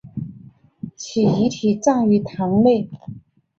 [0.95, 2.89] 其遗体葬于堂内。